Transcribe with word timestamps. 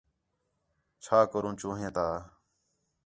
چَھا 1.03 1.19
کرو 1.31 1.51
چوہیں 1.59 1.91
تا 1.95 2.07